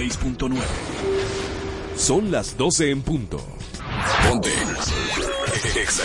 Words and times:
hora 0.00 0.06
en 0.06 0.06
Exa 0.06 0.20
96.9. 0.20 0.58
Son 1.96 2.30
las 2.30 2.56
12 2.56 2.90
en 2.90 3.02
punto. 3.02 3.40
Ponte. 4.28 4.50
Exa. 5.76 6.02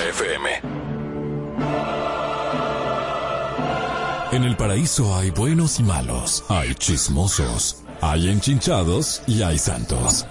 En 4.32 4.44
el 4.44 4.58
paraíso 4.58 5.16
hay 5.16 5.32
buenos 5.32 5.80
y 5.80 5.84
malos. 5.84 6.44
Hay 6.50 6.76
chismosos. 6.76 7.84
Hay 8.02 8.30
enchinchados 8.30 9.22
y 9.28 9.42
hay 9.42 9.58
santos. 9.58 10.26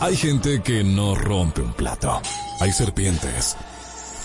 Hay 0.00 0.16
gente 0.16 0.62
que 0.62 0.84
no 0.84 1.14
rompe 1.14 1.62
un 1.62 1.72
plato. 1.72 2.20
Hay 2.60 2.72
serpientes. 2.72 3.56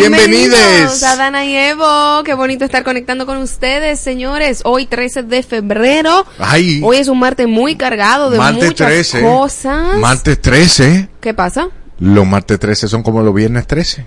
Bienvenidos 0.00 1.02
a 1.02 1.14
Dana 1.16 1.44
y 1.44 1.54
Evo. 1.54 2.22
Qué 2.24 2.32
bonito 2.32 2.64
estar 2.64 2.82
conectando 2.84 3.26
con 3.26 3.36
ustedes, 3.36 4.00
señores. 4.00 4.62
Hoy 4.64 4.86
13 4.86 5.24
de 5.24 5.42
febrero. 5.42 6.24
Ay, 6.38 6.80
Hoy 6.82 6.96
es 6.96 7.08
un 7.08 7.18
martes 7.18 7.46
muy 7.46 7.76
cargado 7.76 8.30
de 8.30 8.38
martes 8.38 8.64
muchas 8.64 8.86
13. 8.88 9.20
cosas. 9.20 9.96
Martes 9.98 10.40
13. 10.40 11.08
¿Qué 11.20 11.34
pasa? 11.34 11.68
Los 11.98 12.26
martes 12.26 12.58
13 12.58 12.88
son 12.88 13.02
como 13.02 13.22
los 13.22 13.34
viernes 13.34 13.66
13. 13.66 14.06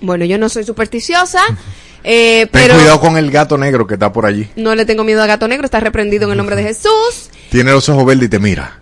Bueno, 0.00 0.24
yo 0.24 0.38
no 0.38 0.48
soy 0.48 0.64
supersticiosa, 0.64 1.42
eh, 2.02 2.46
Ten 2.46 2.48
pero 2.50 2.74
cuidado 2.76 3.00
con 3.00 3.18
el 3.18 3.30
gato 3.30 3.58
negro 3.58 3.86
que 3.86 3.94
está 3.94 4.10
por 4.14 4.24
allí. 4.24 4.48
no 4.56 4.74
le 4.74 4.86
tengo 4.86 5.04
miedo 5.04 5.22
a 5.22 5.26
Gato 5.26 5.46
Negro. 5.46 5.66
Está 5.66 5.78
reprendido 5.80 6.24
en 6.24 6.30
el 6.32 6.38
nombre 6.38 6.56
de 6.56 6.62
Jesús. 6.62 7.28
Tiene 7.50 7.70
los 7.70 7.86
ojos 7.90 8.06
verdes 8.06 8.24
y 8.24 8.28
te 8.30 8.38
mira. 8.38 8.80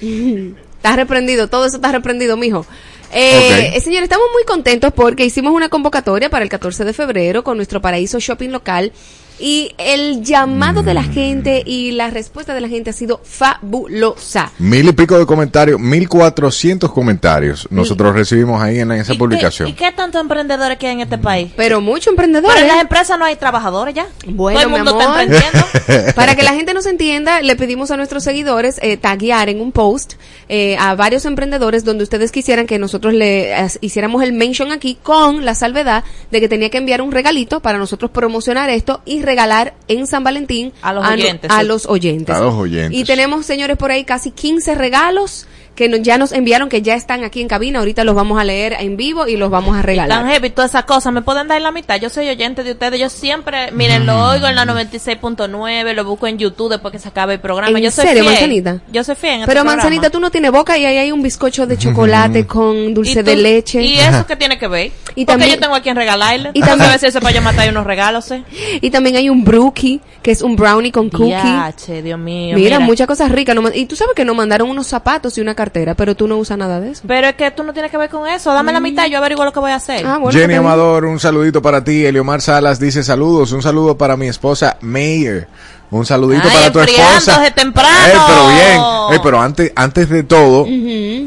Está 0.78 0.94
reprendido, 0.94 1.48
todo 1.48 1.66
eso 1.66 1.76
está 1.76 1.90
reprendido, 1.90 2.36
mijo. 2.36 2.64
Eh, 3.12 3.70
Ok. 3.70 3.76
eh, 3.76 3.80
señores, 3.80 4.04
estamos 4.04 4.26
muy 4.32 4.44
contentos 4.44 4.92
porque 4.94 5.24
hicimos 5.24 5.52
una 5.52 5.68
convocatoria 5.68 6.28
para 6.30 6.42
el 6.44 6.50
14 6.50 6.84
de 6.84 6.92
febrero 6.92 7.42
con 7.42 7.56
nuestro 7.56 7.80
Paraíso 7.80 8.18
Shopping 8.20 8.50
local 8.50 8.92
y 9.38 9.74
el 9.78 10.22
llamado 10.24 10.82
de 10.82 10.94
la 10.94 11.02
gente 11.04 11.62
y 11.64 11.92
la 11.92 12.10
respuesta 12.10 12.54
de 12.54 12.60
la 12.60 12.68
gente 12.68 12.90
ha 12.90 12.92
sido 12.92 13.20
fabulosa. 13.24 14.50
Mil 14.58 14.88
y 14.88 14.92
pico 14.92 15.18
de 15.18 15.26
comentarios, 15.26 15.78
mil 15.78 16.08
cuatrocientos 16.08 16.92
comentarios. 16.92 17.66
Nosotros 17.70 18.14
recibimos 18.14 18.60
ahí 18.62 18.80
en 18.80 18.92
esa 18.92 19.12
¿Y 19.12 19.16
qué- 19.16 19.18
publicación. 19.18 19.68
¿Y 19.68 19.72
qué 19.74 19.92
tantos 19.92 20.20
emprendedores 20.20 20.78
que 20.78 20.86
hay 20.86 20.94
en 20.94 21.00
este 21.00 21.18
país? 21.18 21.52
Pero 21.56 21.80
muchos 21.80 22.14
Pero 22.14 22.26
emprendedores. 22.26 22.62
en 22.62 22.68
las 22.68 22.80
empresas 22.80 23.18
no 23.18 23.24
hay 23.24 23.36
trabajadores 23.36 23.94
ya. 23.94 24.06
Bueno, 24.26 24.60
Todo 24.60 24.68
el 24.76 24.82
mi 24.84 24.90
mundo 24.90 25.00
amor. 25.04 25.20
está 25.20 25.22
emprendiendo. 25.22 26.12
Para 26.14 26.34
que 26.34 26.42
la 26.42 26.54
gente 26.54 26.74
nos 26.74 26.86
entienda, 26.86 27.40
le 27.40 27.56
pedimos 27.56 27.90
a 27.90 27.96
nuestros 27.96 28.24
seguidores 28.24 28.78
eh, 28.82 28.96
taguear 28.96 29.48
en 29.48 29.60
un 29.60 29.72
post 29.72 30.14
eh, 30.48 30.76
a 30.78 30.94
varios 30.94 31.24
emprendedores 31.24 31.84
donde 31.84 32.04
ustedes 32.04 32.32
quisieran 32.32 32.66
que 32.66 32.78
nosotros 32.78 33.14
le 33.14 33.54
as- 33.54 33.78
hiciéramos 33.80 34.22
el 34.22 34.32
mention 34.32 34.72
aquí 34.72 34.98
con 35.02 35.44
la 35.44 35.54
salvedad 35.54 36.04
de 36.30 36.40
que 36.40 36.48
tenía 36.48 36.70
que 36.70 36.78
enviar 36.78 37.02
un 37.02 37.12
regalito 37.12 37.60
para 37.60 37.78
nosotros 37.78 38.10
promocionar 38.10 38.70
esto 38.70 39.00
y 39.04 39.22
regalar 39.28 39.74
en 39.88 40.06
San 40.06 40.24
Valentín 40.24 40.72
A 40.82 40.92
los 40.92 41.04
no- 41.04 41.10
oyentes, 41.10 41.50
a 41.50 41.60
sí. 41.60 41.66
los 41.66 41.86
oyentes. 41.86 42.34
A 42.34 42.40
los 42.40 42.54
oyentes. 42.54 42.98
Y 42.98 43.04
tenemos, 43.04 43.44
señores, 43.46 43.76
por 43.76 43.90
ahí 43.92 44.04
casi 44.04 44.30
15 44.30 44.74
regalos 44.74 45.46
que 45.78 46.02
ya 46.02 46.18
nos 46.18 46.32
enviaron, 46.32 46.68
que 46.68 46.82
ya 46.82 46.96
están 46.96 47.22
aquí 47.22 47.40
en 47.40 47.46
cabina. 47.46 47.78
Ahorita 47.78 48.02
los 48.02 48.16
vamos 48.16 48.40
a 48.40 48.42
leer 48.42 48.74
en 48.80 48.96
vivo 48.96 49.28
y 49.28 49.36
los 49.36 49.48
vamos 49.48 49.74
a 49.74 49.78
Tan 49.78 49.84
regalar. 49.84 50.26
heavy, 50.26 50.50
todas 50.50 50.72
esas 50.72 50.84
cosas. 50.86 51.12
¿Me 51.12 51.22
pueden 51.22 51.46
dar 51.46 51.62
la 51.62 51.70
mitad? 51.70 52.00
Yo 52.00 52.10
soy 52.10 52.28
oyente 52.28 52.64
de 52.64 52.72
ustedes. 52.72 52.98
Yo 52.98 53.08
siempre, 53.08 53.70
miren, 53.70 54.04
lo 54.04 54.30
oigo 54.30 54.48
en 54.48 54.56
la 54.56 54.64
96.9, 54.66 55.94
lo 55.94 56.04
busco 56.04 56.26
en 56.26 56.36
YouTube 56.38 56.70
después 56.70 56.90
que 56.90 56.98
se 56.98 57.08
acabe 57.08 57.34
el 57.34 57.40
programa. 57.40 57.78
¿En 57.78 57.84
yo 57.84 57.90
soy 57.92 58.06
serio, 58.06 58.22
fiel. 58.24 58.32
Manzanita? 58.34 58.80
Yo 58.90 59.04
soy 59.04 59.14
fiel 59.14 59.34
en 59.34 59.40
este 59.42 59.46
Pero 59.52 59.60
programa. 59.60 59.82
manzanita, 59.82 60.10
tú 60.10 60.18
no 60.18 60.30
tienes 60.30 60.50
boca 60.50 60.76
y 60.76 60.84
ahí 60.84 60.96
hay 60.96 61.12
un 61.12 61.22
bizcocho 61.22 61.66
de 61.68 61.78
chocolate 61.78 62.44
con 62.46 62.76
¿Y 62.76 62.94
dulce 62.94 63.22
de 63.22 63.36
leche. 63.36 63.80
¿Y 63.80 63.98
eso 64.00 64.26
qué 64.26 64.34
tiene 64.34 64.58
que 64.58 64.66
ver? 64.66 64.86
Y 64.86 64.90
Porque 64.90 65.24
también- 65.26 65.50
yo 65.52 65.60
tengo 65.60 65.74
a 65.76 65.80
quien 65.80 65.94
regalarle. 65.94 66.50
y 66.54 66.60
también- 66.60 66.78
también... 66.78 66.98
si 66.98 67.06
eso 67.06 67.20
para 67.20 67.34
yo 67.34 67.42
matar 67.42 67.68
unos 67.70 67.86
regalos, 67.86 68.28
¿eh? 68.32 68.42
Y 68.80 68.90
también 68.90 69.14
hay 69.16 69.28
un 69.30 69.44
brookie, 69.44 70.00
que 70.22 70.32
es 70.32 70.42
un 70.42 70.56
brownie 70.56 70.90
con 70.90 71.08
cookie. 71.10 72.02
Dios 72.02 72.18
mío. 72.18 72.56
Mira, 72.56 72.80
muchas 72.80 73.06
cosas 73.06 73.30
ricas. 73.30 73.54
no 73.54 73.62
y 73.72 73.86
tú 73.86 73.94
sabes 73.96 74.14
que 74.16 74.24
nos 74.24 74.34
mandaron 74.34 74.68
unos 74.68 74.86
zapatos 74.86 75.36
y 75.38 75.40
una 75.40 75.54
cartera, 75.54 75.67
pero 75.70 76.14
tú 76.14 76.26
no 76.28 76.36
usas 76.36 76.58
nada 76.58 76.80
de 76.80 76.90
eso. 76.92 77.02
Pero 77.06 77.28
es 77.28 77.34
que 77.34 77.50
tú 77.50 77.62
no 77.62 77.72
tienes 77.72 77.90
que 77.90 77.96
ver 77.98 78.10
con 78.10 78.26
eso. 78.28 78.52
Dame 78.52 78.72
la 78.72 78.80
mitad 78.80 79.06
y 79.06 79.10
yo 79.10 79.18
averiguo 79.18 79.44
lo 79.44 79.52
que 79.52 79.60
voy 79.60 79.70
a 79.70 79.76
hacer. 79.76 80.06
Ah, 80.06 80.18
bueno, 80.18 80.38
Jenny. 80.38 80.54
Amador, 80.54 81.04
un 81.04 81.20
saludito 81.20 81.62
para 81.62 81.82
ti. 81.84 82.04
Eliomar 82.06 82.40
Salas 82.40 82.78
dice 82.80 83.02
saludos. 83.02 83.52
Un 83.52 83.62
saludo 83.62 83.96
para 83.96 84.16
mi 84.16 84.26
esposa 84.28 84.76
Mayer. 84.80 85.48
Un 85.90 86.04
saludito 86.04 86.42
Ay, 86.44 86.54
para 86.54 86.70
tu 86.72 86.80
esposa. 86.80 87.50
temprano. 87.54 87.88
Eh, 88.06 88.18
pero 88.26 88.46
bien. 88.48 89.16
Eh, 89.16 89.20
pero 89.22 89.40
antes, 89.40 89.72
antes 89.74 90.08
de 90.10 90.22
todo, 90.22 90.66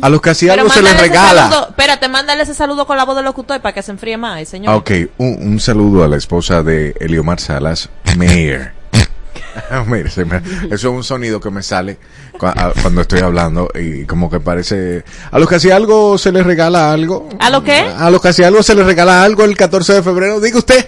a 0.02 0.10
los 0.10 0.22
que 0.22 0.30
algo 0.52 0.70
se 0.70 0.82
les 0.84 1.00
regala. 1.00 1.50
saludo- 1.50 1.68
espérate, 1.70 2.08
mándale 2.08 2.44
ese 2.44 2.54
saludo 2.54 2.86
con 2.86 2.96
la 2.96 3.04
voz 3.06 3.16
del 3.16 3.26
locutor 3.26 3.60
para 3.60 3.74
que 3.74 3.82
se 3.82 3.90
enfríe 3.92 4.18
más, 4.18 4.48
señor. 4.48 4.76
Ok, 4.76 4.92
un, 5.18 5.38
un 5.42 5.60
saludo 5.60 6.04
a 6.04 6.08
la 6.08 6.18
esposa 6.18 6.62
de 6.62 6.96
Eliomar 7.00 7.40
Salas, 7.40 7.90
Mayer. 8.16 8.74
Mira, 9.88 10.08
eso 10.08 10.72
es 10.72 10.84
un 10.84 11.04
sonido 11.04 11.40
que 11.40 11.50
me 11.50 11.64
sale 11.64 11.98
cuando 12.38 13.02
estoy 13.02 13.20
hablando 13.20 13.70
y 13.76 14.06
como 14.06 14.30
que 14.30 14.40
parece... 14.40 15.04
A 15.32 15.40
los 15.40 15.48
que 15.48 15.56
hacía 15.56 15.76
algo 15.76 16.18
se 16.18 16.32
les 16.32 16.46
regala 16.46 16.92
algo. 16.92 17.30
¿A 17.40 17.50
lo 17.50 17.64
qué? 17.64 17.80
A 17.80 18.10
los 18.10 18.22
que 18.22 18.30
hacía 18.30 18.48
algo 18.48 18.64
se 18.64 18.76
les 18.76 18.86
regala 18.86 19.24
algo 19.24 19.44
el 19.44 19.56
14 19.56 19.94
de 19.94 20.04
febrero. 20.04 20.40
Diga 20.40 20.58
usted. 20.58 20.88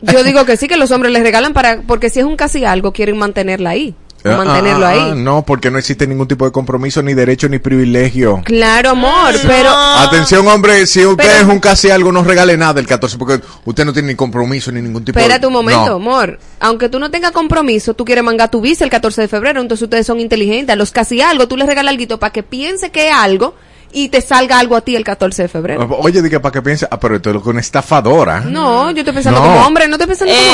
Yo 0.00 0.22
digo 0.22 0.44
que 0.44 0.56
sí, 0.56 0.68
que 0.68 0.76
los 0.76 0.90
hombres 0.90 1.12
les 1.12 1.22
regalan 1.22 1.54
para, 1.54 1.82
porque 1.82 2.10
si 2.10 2.20
es 2.20 2.26
un 2.26 2.36
casi 2.36 2.64
algo, 2.64 2.92
quieren 2.92 3.16
mantenerla 3.16 3.70
ahí. 3.70 3.94
O 4.24 4.30
Ah, 4.30 4.36
mantenerlo 4.38 4.86
ah, 4.86 4.88
ahí. 4.90 4.98
ah, 5.10 5.14
no, 5.14 5.44
porque 5.44 5.70
no 5.70 5.78
existe 5.78 6.06
ningún 6.06 6.26
tipo 6.26 6.44
de 6.44 6.52
compromiso, 6.52 7.02
ni 7.02 7.12
derecho, 7.14 7.48
ni 7.48 7.58
privilegio. 7.58 8.40
Claro, 8.44 8.90
amor, 8.90 9.34
pero... 9.46 9.68
Atención, 9.70 10.46
hombre, 10.48 10.86
si 10.86 11.04
usted 11.04 11.24
Pero- 11.24 11.36
es 11.38 11.44
un 11.44 11.60
casi 11.60 11.90
algo, 11.90 12.10
no 12.12 12.22
regale 12.24 12.56
nada 12.56 12.80
el 12.80 12.86
14, 12.86 13.18
porque 13.18 13.40
usted 13.64 13.84
no 13.84 13.92
tiene 13.92 14.08
ni 14.08 14.14
compromiso, 14.14 14.72
ni 14.72 14.80
ningún 14.80 15.04
tipo 15.04 15.18
Espérate 15.18 15.42
de... 15.42 15.46
un 15.48 15.52
momento, 15.52 15.86
No. 15.90 15.96
amor. 15.96 16.38
Aunque 16.60 16.88
tú 16.88 16.98
no 16.98 17.10
tengas 17.10 17.32
compromiso, 17.32 17.94
tú 17.94 18.04
quieres 18.04 18.24
mangar 18.24 18.50
tu 18.50 18.60
visa 18.60 18.84
el 18.84 18.90
14 18.90 19.20
de 19.22 19.28
febrero, 19.28 19.60
entonces 19.60 19.82
ustedes 19.82 20.06
son 20.06 20.20
inteligentes. 20.20 20.72
A 20.72 20.76
los 20.76 20.90
casi 20.90 21.20
algo, 21.20 21.46
tú 21.46 21.56
les 21.56 21.66
regalas 21.66 21.94
algo 21.94 22.18
para 22.18 22.32
que 22.32 22.42
piense 22.42 22.90
que 22.90 23.08
es 23.08 23.14
algo 23.14 23.54
y 23.96 24.08
te 24.08 24.20
salga 24.20 24.58
algo 24.58 24.74
a 24.74 24.80
ti 24.80 24.96
el 24.96 25.04
14 25.04 25.42
de 25.42 25.48
febrero. 25.48 25.86
Oye, 26.00 26.20
diga 26.20 26.40
para 26.40 26.52
que 26.52 26.62
piense, 26.62 26.84
ah, 26.90 26.98
pero 26.98 27.14
esto 27.16 27.30
es 27.30 27.34
lo 27.34 27.42
que 27.42 27.50
una 27.50 27.60
estafadora. 27.60 28.40
No, 28.40 28.90
yo 28.90 28.98
estoy 29.00 29.14
pensando 29.14 29.38
No. 29.40 29.46
como 29.46 29.66
hombre, 29.66 29.86
no 29.86 29.94
estoy 29.94 30.08
pensando 30.08 30.34
como 30.34 30.46
hombre. 30.46 30.53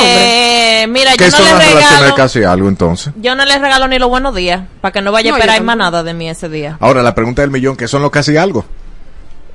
mira, 1.11 1.25
¿Qué 1.25 1.31
yo 1.31 1.31
no 1.31 1.37
son 1.37 1.45
le 1.45 1.51
las 1.51 1.59
relaciones 1.59 1.89
de 1.91 1.97
regalo. 2.05 2.15
casi 2.15 2.43
algo 2.43 2.67
entonces? 2.67 3.13
Yo 3.17 3.35
no 3.35 3.45
les 3.45 3.61
regalo 3.61 3.87
ni 3.87 3.99
los 3.99 4.09
buenos 4.09 4.35
días, 4.35 4.63
para 4.81 4.91
que 4.91 5.01
no 5.01 5.11
vaya 5.11 5.29
No, 5.31 5.35
a 5.35 5.39
esperar 5.39 5.61
más 5.63 5.77
nada 5.77 6.03
de 6.03 6.13
mí 6.13 6.29
ese 6.29 6.49
día. 6.49 6.77
Ahora, 6.79 7.01
la 7.03 7.15
pregunta 7.15 7.41
del 7.41 7.51
millón, 7.51 7.75
¿qué 7.77 7.87
son 7.87 8.01
los 8.01 8.11
casi 8.11 8.37
algo? 8.37 8.65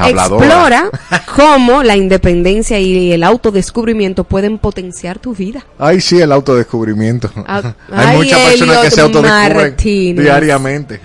Habladora. 0.05 0.45
Explora 0.45 1.23
cómo 1.35 1.83
la 1.83 1.95
independencia 1.95 2.79
y 2.79 3.11
el 3.11 3.23
autodescubrimiento 3.23 4.23
pueden 4.23 4.57
potenciar 4.57 5.19
tu 5.19 5.33
vida. 5.35 5.65
Ay, 5.77 6.01
sí, 6.01 6.19
el 6.19 6.31
autodescubrimiento. 6.31 7.29
Ah, 7.47 7.73
Hay 7.91 8.07
ay, 8.07 8.17
muchas 8.17 8.39
personas 8.39 8.77
que 8.79 8.91
se 8.91 9.01
autodescubren 9.01 9.57
Martínez. 9.57 10.23
diariamente. 10.23 11.01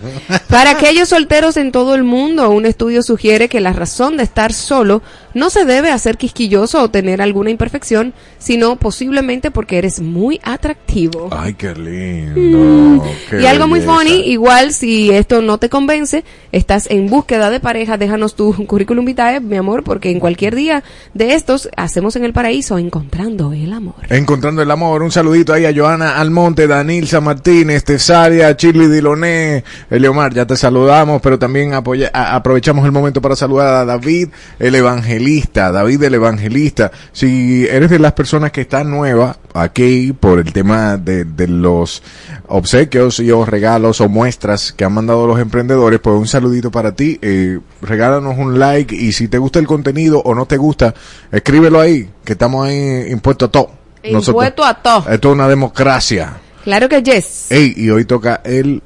Para 0.49 0.71
aquellos 0.71 1.09
solteros 1.09 1.57
en 1.57 1.73
todo 1.73 1.95
el 1.95 2.05
mundo, 2.05 2.51
un 2.51 2.67
estudio 2.67 3.03
sugiere 3.03 3.49
que 3.49 3.61
la 3.61 3.73
razón 3.73 4.17
de 4.17 4.23
estar 4.25 4.53
solo 4.53 5.03
no 5.35 5.51
se 5.51 5.65
debe 5.65 5.91
a 5.91 5.99
ser 5.99 6.17
quisquilloso 6.17 6.83
o 6.83 6.91
tener 6.91 7.21
alguna 7.21 7.51
imperfección, 7.51 8.15
sino 8.39 8.77
posiblemente 8.77 9.51
porque 9.51 9.79
eres 9.79 10.01
muy 10.01 10.41
atractivo. 10.43 11.29
Ay, 11.31 11.55
qué 11.55 11.75
lindo. 11.75 13.05
qué 13.31 13.37
Mm. 13.37 13.41
y 13.41 13.47
algo 13.47 13.67
muy 13.69 13.81
funny, 13.81 14.21
igual 14.31 14.73
si 14.73 15.11
esto 15.11 15.43
no 15.43 15.59
te 15.59 15.69
convence, 15.69 16.25
estás 16.53 16.89
en 16.91 17.09
búsqueda 17.09 17.51
de 17.51 17.61
pareja, 17.61 17.97
déjanos 17.99 18.35
tu 18.37 18.55
currículum 18.67 19.05
vitae, 19.05 19.41
mi 19.41 19.57
amor, 19.57 19.83
porque 19.85 20.11
en 20.11 20.21
cualquier 20.21 20.55
día 20.55 20.83
de 21.15 21.35
estos 21.35 21.69
hacemos 21.77 22.17
en 22.17 22.25
el 22.25 22.33
paraíso 22.33 22.79
encontrando 22.79 23.53
el 23.53 23.73
amor. 23.73 23.95
Encontrando 24.11 24.63
el 24.63 24.71
amor, 24.71 25.03
un 25.03 25.11
saludito 25.11 25.53
ahí 25.53 25.65
a 25.67 25.75
Joana 25.75 26.19
Almonte, 26.21 26.67
Danilza 26.67 27.21
Martínez, 27.21 27.85
Tesaria, 27.85 28.57
Chirly 28.57 28.87
Diloné, 28.89 29.65
Eleomar, 29.91 30.33
ya 30.33 30.47
te 30.47 30.57
saludamos, 30.57 31.21
pero 31.23 31.39
también 31.39 31.73
apoya- 31.75 32.11
a- 32.13 32.35
aprovechamos 32.37 32.85
el 32.85 32.93
momento 32.93 33.21
para 33.21 33.37
saludar 33.37 33.75
a 33.75 33.85
David, 33.85 34.29
el 34.59 34.75
evangelista, 34.75 35.24
David 35.29 36.03
el 36.03 36.15
evangelista. 36.15 36.91
Si 37.13 37.67
eres 37.67 37.91
de 37.91 37.99
las 37.99 38.13
personas 38.13 38.53
que 38.53 38.63
están 38.63 38.91
nueva 38.91 39.37
aquí 39.55 40.13
por 40.13 40.39
el 40.39 40.53
tema 40.53 40.97
de, 40.97 41.25
de 41.25 41.49
los 41.49 42.03
obsequios 42.49 43.21
y 43.21 43.31
o 43.31 43.45
regalos 43.45 44.01
o 44.01 44.09
muestras 44.09 44.73
que 44.73 44.85
han 44.85 44.93
mandado 44.93 45.27
los 45.27 45.39
emprendedores, 45.41 46.01
pues 46.01 46.17
un 46.17 46.27
saludito 46.27 46.71
para 46.71 46.93
ti, 46.95 47.19
eh, 47.23 47.59
regálanos 47.83 48.37
un 48.39 48.59
like 48.59 48.95
y 48.95 49.13
si 49.13 49.29
te 49.29 49.39
gusta 49.39 49.59
el 49.59 49.67
contenido 49.67 50.21
o 50.25 50.35
no 50.35 50.47
te 50.47 50.57
gusta, 50.57 50.95
escríbelo 51.33 51.81
ahí, 51.81 52.11
que 52.25 52.33
estamos 52.33 52.67
ahí 52.67 53.07
impuestos 53.11 53.49
a 53.49 53.53
todo. 53.53 53.71
Impuesto 54.03 54.65
a 54.65 54.75
todo. 54.75 55.09
Esto 55.11 55.29
es 55.29 55.35
una 55.35 55.49
democracia. 55.49 56.35
Claro 56.63 56.89
que 56.89 57.03
yes. 57.03 57.51
Ey, 57.51 57.73
y 57.77 57.91
hoy 57.91 58.05
toca 58.05 58.41
el... 58.45 58.83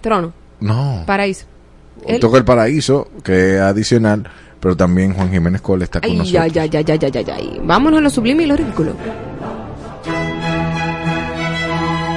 Trono, 0.00 0.32
No. 0.60 1.02
paraíso. 1.06 1.44
Hoy 2.04 2.14
El- 2.14 2.20
toca 2.20 2.38
el 2.38 2.44
paraíso, 2.44 3.08
que 3.24 3.56
es 3.56 3.60
adicional, 3.60 4.28
pero 4.66 4.76
también 4.76 5.14
Juan 5.14 5.30
Jiménez 5.30 5.60
Cole 5.60 5.84
está 5.84 6.00
con 6.00 6.10
Ay, 6.10 6.16
nosotros. 6.16 6.42
ay, 6.42 6.50
ay, 6.58 6.70
ay, 6.74 6.84
ay, 6.88 6.98
ay, 7.00 7.12
ay, 7.14 7.26
ay. 7.32 7.60
Vámonos 7.62 7.98
a 7.98 8.00
lo 8.00 8.10
sublime 8.10 8.42
y 8.42 8.46
lo 8.46 8.56
ridículo. 8.56 8.96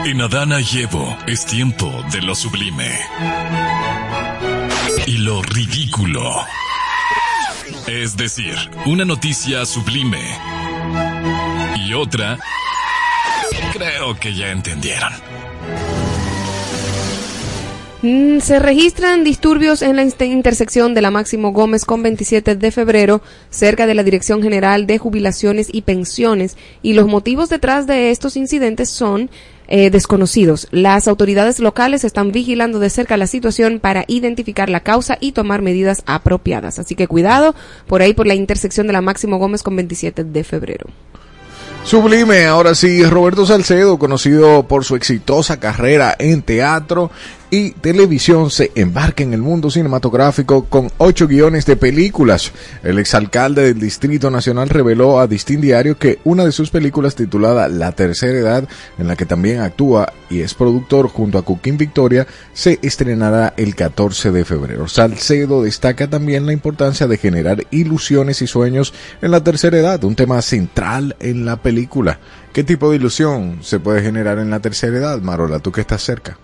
En 0.04 0.20
Adana 0.20 0.60
y 0.60 0.80
Evo 0.80 1.16
es 1.28 1.46
tiempo 1.46 1.94
de 2.12 2.24
lo 2.24 2.34
sublime. 2.34 2.90
Y 5.06 5.18
lo 5.20 5.44
ridículo. 5.44 6.24
Es 7.86 8.18
decir, 8.18 8.56
una 8.88 9.06
noticia 9.06 9.64
sublime. 9.68 10.18
Y 11.86 11.94
otra... 11.94 12.40
Creo 13.74 14.20
que 14.20 14.34
ya 14.34 14.50
entendieron. 14.50 15.14
Mm, 18.02 18.40
se 18.40 18.60
registran 18.60 19.26
disturbios 19.26 19.82
en 19.82 19.98
la 19.98 20.04
intersección 20.04 20.94
de 20.94 21.02
la 21.02 21.12
Máximo 21.12 21.52
Gómez 21.52 21.84
con 21.84 22.02
27 22.02 22.56
de 22.56 22.72
febrero, 22.72 23.22
cerca 23.50 23.88
de 23.88 23.94
la 23.94 24.04
Dirección 24.04 24.42
General 24.42 24.88
de 24.88 24.98
Jubilaciones 24.98 25.68
y 25.70 25.82
Pensiones, 25.82 26.56
y 26.82 26.94
los 26.94 27.08
motivos 27.08 27.50
detrás 27.50 27.88
de 27.88 28.12
estos 28.12 28.38
incidentes 28.38 28.90
son 28.90 29.30
eh, 29.68 29.90
desconocidos. 29.90 30.70
Las 30.72 31.10
autoridades 31.10 31.60
locales 31.60 32.06
están 32.06 32.32
vigilando 32.32 32.80
de 32.80 32.90
cerca 32.90 33.18
la 33.18 33.28
situación 33.28 33.82
para 33.82 34.06
identificar 34.08 34.70
la 34.70 34.80
causa 34.80 35.18
y 35.20 35.34
tomar 35.34 35.62
medidas 35.62 36.02
apropiadas. 36.06 36.80
Así 36.80 36.96
que 36.96 37.08
cuidado 37.08 37.54
por 37.86 38.02
ahí 38.02 38.14
por 38.14 38.28
la 38.28 38.34
intersección 38.34 38.88
de 38.88 38.94
la 38.94 39.02
Máximo 39.02 39.40
Gómez 39.40 39.62
con 39.62 39.76
27 39.76 40.24
de 40.24 40.44
febrero. 40.46 40.88
Sublime, 41.84 42.46
ahora 42.46 42.76
sí, 42.76 43.04
Roberto 43.04 43.46
Salcedo, 43.46 43.98
conocido 43.98 44.68
por 44.68 44.86
su 44.86 44.96
exitosa 44.96 45.60
carrera 45.60 46.16
en 46.20 46.42
teatro 46.42 47.10
y 47.52 47.72
televisión, 47.72 48.52
se 48.52 48.72
embarca 48.76 49.24
en 49.24 49.34
el 49.34 49.42
mundo 49.42 49.72
cinematográfico 49.72 50.66
con 50.66 50.92
ocho 50.98 51.28
guiones 51.28 51.66
de 51.66 51.76
películas. 51.76 52.52
El 52.84 53.00
exalcalde 53.00 53.64
del 53.64 53.80
Distrito 53.80 54.30
Nacional 54.30 54.70
reveló 54.70 55.20
a 55.20 55.28
Distin 55.28 55.62
Diario 55.62 55.98
que 55.98 56.20
una 56.24 56.46
de 56.46 56.52
sus 56.52 56.70
películas 56.70 57.16
titulada 57.16 57.68
La 57.68 57.92
Tercera 57.94 58.38
Edad, 58.38 58.70
en 58.98 59.08
la 59.08 59.16
que 59.16 59.26
también 59.26 59.62
actúa 59.62 60.14
y 60.30 60.42
es 60.42 60.54
productor 60.54 61.08
junto 61.08 61.38
a 61.38 61.44
Cooking 61.44 61.78
Victoria, 61.78 62.28
se 62.54 62.78
estrenará 62.82 63.54
el 63.58 63.76
14 63.76 64.32
de 64.32 64.46
febrero. 64.46 64.88
Salcedo 64.88 65.64
destaca 65.64 66.08
también 66.08 66.46
la 66.46 66.54
importancia 66.54 67.08
de 67.08 67.18
generar 67.18 67.66
ilusiones 67.72 68.42
y 68.42 68.48
sueños 68.48 68.94
en 69.22 69.32
la 69.32 69.44
tercera 69.44 69.78
edad, 69.78 70.04
un 70.04 70.16
tema 70.16 70.42
central 70.42 71.16
en 71.20 71.46
la 71.46 71.58
película. 71.58 72.20
¿Qué 72.54 72.64
tipo 72.64 72.90
de 72.90 72.98
ilusión 72.98 73.60
se 73.62 73.80
puede 73.80 74.02
generar 74.02 74.40
en 74.40 74.50
la 74.50 74.60
tercera 74.60 74.98
edad, 74.98 75.22
Marola? 75.22 75.60
Tú 75.60 75.72
que 75.72 75.82
estás 75.82 76.04
cerca. 76.04 76.38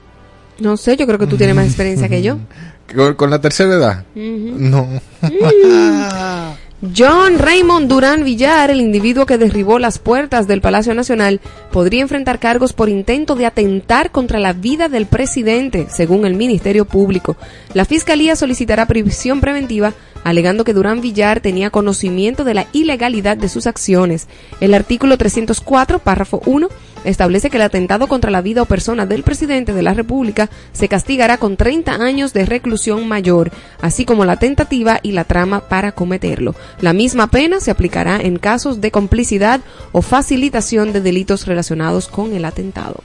No 0.60 0.78
sé, 0.78 0.96
yo 0.98 1.06
creo 1.06 1.20
que 1.20 1.28
tú 1.28 1.38
tienes 1.38 1.56
más 1.56 1.66
experiencia 1.66 2.10
que 2.10 2.22
yo. 2.22 2.38
¿Con, 2.96 3.16
con 3.16 3.30
la 3.30 3.42
tercera 3.42 3.74
edad? 3.74 4.06
No. 4.16 4.88
John 6.96 7.40
Raymond 7.40 7.90
Durán 7.90 8.24
Villar, 8.24 8.70
el 8.70 8.82
individuo 8.82 9.26
que 9.26 9.38
derribó 9.38 9.80
las 9.80 9.98
puertas 9.98 10.48
del 10.48 10.62
Palacio 10.62 10.94
Nacional, 10.94 11.40
podría 11.72 12.02
enfrentar 12.02 12.40
cargos 12.40 12.74
por 12.74 12.90
intento 12.90 13.36
de 13.36 13.46
atentar 13.46 14.12
contra 14.12 14.40
la 14.40 14.54
vida 14.54 14.90
del 14.90 15.06
presidente, 15.06 15.88
según 15.90 16.26
el 16.26 16.36
Ministerio 16.36 16.86
Público. 16.86 17.38
La 17.74 17.86
Fiscalía 17.86 18.36
solicitará 18.36 18.86
prisión 18.86 19.42
preventiva, 19.42 19.94
alegando 20.25 20.63
que 20.63 20.74
Durán 20.74 21.01
Villar 21.01 21.39
tenía 21.39 21.70
conocimiento 21.70 22.44
de 22.44 22.55
la 22.55 22.65
ilegalidad 22.74 23.38
de 23.38 23.48
sus 23.48 23.67
acciones. 23.67 24.27
El 24.60 24.74
artículo 24.74 25.20
304, 25.20 26.00
párrafo 26.00 26.41
1, 26.48 26.67
establece 27.03 27.51
que 27.51 27.58
el 27.58 27.63
atentado 27.63 28.08
contra 28.08 28.32
la 28.32 28.41
vida 28.41 28.63
o 28.63 28.65
persona 28.65 29.05
del 29.05 29.22
presidente 29.22 29.72
de 29.72 29.84
la 29.84 29.94
República 29.94 30.50
se 30.74 30.88
castigará 30.88 31.38
con 31.38 31.58
30 31.58 31.94
años 31.94 32.34
de 32.34 32.48
reclusión 32.48 33.08
mayor, 33.08 33.51
así 33.82 34.03
como 34.03 34.25
la 34.25 34.38
tentativa 34.38 35.00
y 35.03 35.12
la 35.12 35.25
trama 35.25 35.62
para 35.62 35.91
cometerlo. 35.91 36.55
La 36.82 36.94
misma 36.94 37.27
pena 37.27 37.60
se 37.60 37.70
aplicará 37.70 38.20
en 38.20 38.39
casos 38.39 38.82
de 38.82 38.89
complicidad 38.89 39.62
o 39.91 40.01
facilitación 40.01 40.91
de 40.91 41.01
delitos 41.01 41.46
relacionados 41.46 42.08
con 42.08 42.34
el 42.34 42.46
atentado. 42.46 43.03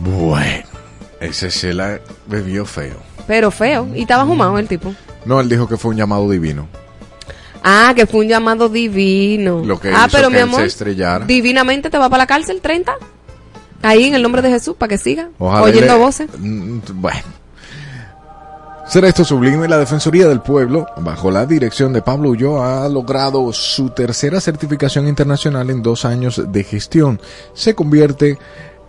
Bueno, 0.00 0.66
ese 1.20 1.50
se 1.50 1.72
la 1.72 2.00
bebió 2.26 2.66
feo. 2.66 2.96
Pero 3.26 3.50
feo. 3.50 3.88
Y 3.94 4.02
estaba 4.02 4.26
jumado 4.26 4.58
el 4.58 4.68
tipo. 4.68 4.94
No, 5.28 5.40
él 5.40 5.48
dijo 5.48 5.68
que 5.68 5.76
fue 5.76 5.90
un 5.92 5.96
llamado 5.98 6.28
divino. 6.28 6.66
Ah, 7.62 7.92
que 7.94 8.06
fue 8.06 8.20
un 8.20 8.28
llamado 8.28 8.68
divino. 8.68 9.62
Lo 9.64 9.78
que 9.78 9.88
ah, 9.90 10.06
hizo 10.06 10.16
pero 10.16 10.28
que 10.30 10.36
mi 10.36 10.40
amor, 10.40 10.60
se 10.60 10.66
estrellara. 10.66 11.26
divinamente 11.26 11.90
te 11.90 11.98
va 11.98 12.08
para 12.08 12.22
la 12.22 12.26
cárcel 12.26 12.60
30. 12.62 12.94
Ahí 13.82 14.04
en 14.06 14.14
el 14.14 14.22
nombre 14.22 14.40
de 14.42 14.48
Jesús, 14.50 14.74
para 14.76 14.88
que 14.88 14.98
siga 14.98 15.28
Ojalá 15.38 15.62
oyendo 15.62 15.92
le- 15.92 15.98
voces. 15.98 16.28
Mm, 16.38 16.78
Bueno. 16.94 17.20
Será 18.88 19.08
esto 19.08 19.22
sublime. 19.22 19.68
La 19.68 19.76
Defensoría 19.76 20.26
del 20.28 20.40
Pueblo, 20.40 20.86
bajo 20.96 21.30
la 21.30 21.44
dirección 21.44 21.92
de 21.92 22.00
Pablo 22.00 22.30
Ulloa, 22.30 22.84
ha 22.84 22.88
logrado 22.88 23.52
su 23.52 23.90
tercera 23.90 24.40
certificación 24.40 25.06
internacional 25.06 25.68
en 25.68 25.82
dos 25.82 26.06
años 26.06 26.40
de 26.50 26.64
gestión. 26.64 27.20
Se 27.52 27.74
convierte 27.74 28.38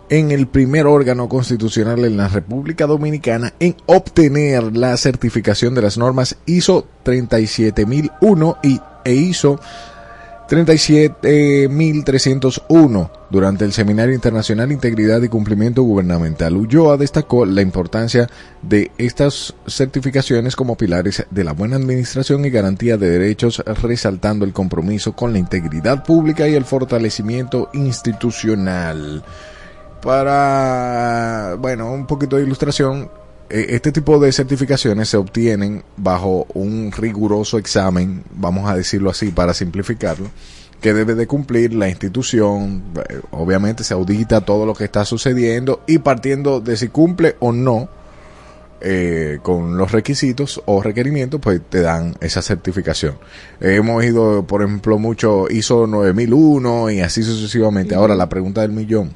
en 0.10 0.32
el 0.32 0.48
primer 0.48 0.88
órgano 0.88 1.30
constitucional 1.30 2.04
en 2.06 2.18
la 2.18 2.28
República 2.28 2.88
Dominicana 2.88 3.54
en 3.60 3.76
obtener 3.86 4.76
la 4.76 4.98
certificación 4.98 5.76
de 5.76 5.84
las 5.84 5.98
normas 5.98 6.38
ISO 6.46 6.88
37001 7.04 8.58
y, 8.64 8.82
e 9.06 9.14
ISO 9.14 9.60
37.301 10.50 13.10
durante 13.30 13.64
el 13.66 13.72
Seminario 13.72 14.16
Internacional 14.16 14.72
Integridad 14.72 15.22
y 15.22 15.28
Cumplimiento 15.28 15.84
Gubernamental. 15.84 16.58
Ulloa 16.58 16.98
destacó 16.98 17.46
la 17.46 17.62
importancia 17.62 18.28
de 18.64 18.90
estas 18.98 19.54
certificaciones 19.68 20.56
como 20.56 20.76
pilares 20.76 21.24
de 21.30 21.44
la 21.44 21.52
buena 21.52 21.76
administración 21.76 22.46
y 22.46 22.50
garantía 22.50 22.98
de 22.98 23.12
derechos, 23.12 23.64
resaltando 23.84 24.44
el 24.44 24.54
compromiso 24.54 25.14
con 25.14 25.34
la 25.34 25.40
integridad 25.40 26.04
pública 26.04 26.48
y 26.48 26.56
el 26.56 26.66
fortalecimiento 26.66 27.70
institucional. 27.74 29.24
Para, 30.02 31.56
bueno, 31.60 31.92
un 31.92 32.08
poquito 32.08 32.38
de 32.38 32.44
ilustración, 32.44 33.10
eh, 33.50 33.68
este 33.70 33.92
tipo 33.92 34.20
de 34.20 34.32
certificaciones 34.32 35.10
se 35.10 35.18
obtienen 35.18 35.84
bajo 35.98 36.46
un 36.54 36.92
riguroso 36.92 37.58
examen, 37.58 38.24
vamos 38.32 38.70
a 38.70 38.76
decirlo 38.76 39.10
así 39.10 39.32
para 39.32 39.54
simplificarlo, 39.54 40.30
que 40.82 40.94
debe 40.94 41.16
de 41.16 41.28
cumplir 41.28 41.74
la 41.74 41.90
institución, 41.90 42.84
eh, 43.10 43.20
obviamente 43.32 43.84
se 43.84 43.94
audita 43.94 44.42
todo 44.42 44.66
lo 44.66 44.74
que 44.74 44.86
está 44.86 45.04
sucediendo 45.04 45.82
y 45.88 45.98
partiendo 46.00 46.62
de 46.62 46.78
si 46.78 46.88
cumple 46.88 47.36
o 47.40 47.52
no 47.52 47.90
eh, 48.82 49.40
con 49.44 49.78
los 49.78 49.92
requisitos 49.92 50.62
o 50.66 50.82
requerimientos, 50.82 51.42
pues 51.42 51.60
te 51.70 51.82
dan 51.82 52.16
esa 52.22 52.42
certificación. 52.42 53.16
Eh, 53.60 53.76
hemos 53.76 54.02
ido, 54.06 54.48
por 54.48 54.62
ejemplo, 54.62 54.98
mucho 54.98 55.50
ISO 55.50 55.86
9001 55.86 56.92
y 56.92 57.02
así 57.02 57.24
sucesivamente. 57.24 57.96
Ahora, 57.96 58.16
la 58.16 58.30
pregunta 58.30 58.62
del 58.62 58.72
millón 58.72 59.14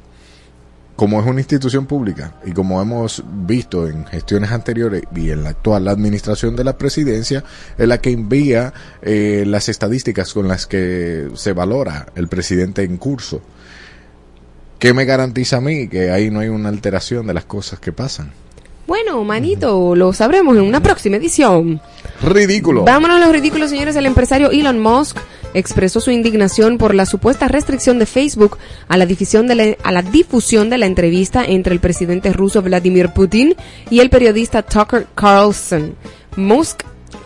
como 0.96 1.20
es 1.20 1.26
una 1.26 1.40
institución 1.40 1.86
pública 1.86 2.34
y 2.44 2.52
como 2.52 2.80
hemos 2.80 3.22
visto 3.26 3.88
en 3.88 4.06
gestiones 4.06 4.52
anteriores 4.52 5.02
y 5.14 5.30
en 5.30 5.42
la 5.42 5.50
actual 5.50 5.88
administración 5.88 6.54
de 6.54 6.64
la 6.64 6.78
presidencia, 6.78 7.42
es 7.76 7.88
la 7.88 7.98
que 7.98 8.10
envía 8.10 8.72
eh, 9.02 9.44
las 9.46 9.68
estadísticas 9.68 10.32
con 10.32 10.46
las 10.46 10.66
que 10.66 11.28
se 11.34 11.52
valora 11.52 12.06
el 12.14 12.28
presidente 12.28 12.82
en 12.82 12.96
curso. 12.96 13.40
¿Qué 14.78 14.92
me 14.92 15.04
garantiza 15.04 15.56
a 15.56 15.60
mí 15.60 15.88
que 15.88 16.10
ahí 16.10 16.30
no 16.30 16.40
hay 16.40 16.48
una 16.48 16.68
alteración 16.68 17.26
de 17.26 17.34
las 17.34 17.44
cosas 17.44 17.80
que 17.80 17.92
pasan? 17.92 18.32
Bueno, 18.86 19.24
manito, 19.24 19.96
lo 19.96 20.12
sabremos 20.12 20.56
en 20.56 20.62
una 20.62 20.82
próxima 20.82 21.16
edición. 21.16 21.80
Ridículo. 22.22 22.84
Vámonos 22.84 23.16
a 23.16 23.20
los 23.20 23.32
ridículos, 23.32 23.70
señores. 23.70 23.96
El 23.96 24.04
empresario 24.04 24.50
Elon 24.50 24.78
Musk 24.78 25.16
expresó 25.54 26.00
su 26.00 26.10
indignación 26.10 26.78
por 26.78 26.94
la 26.94 27.06
supuesta 27.06 27.48
restricción 27.48 27.98
de 27.98 28.06
Facebook 28.06 28.58
a 28.88 28.96
la, 28.96 29.06
difusión 29.06 29.46
de 29.46 29.54
la, 29.54 29.76
a 29.82 29.92
la 29.92 30.02
difusión 30.02 30.68
de 30.68 30.78
la 30.78 30.86
entrevista 30.86 31.44
entre 31.44 31.72
el 31.72 31.80
presidente 31.80 32.32
ruso 32.32 32.62
Vladimir 32.62 33.10
Putin 33.10 33.54
y 33.90 34.00
el 34.00 34.10
periodista 34.10 34.62
Tucker 34.62 35.06
Carlson. 35.14 35.94
Musk 36.36 36.82